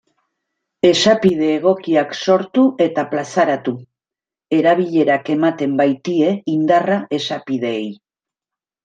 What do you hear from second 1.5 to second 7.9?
egokiak sortu eta plazaratu, erabilerak ematen baitie indarra esapideei.